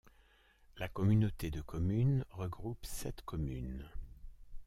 [0.77, 3.85] La communauté de communes regroupe sept communes.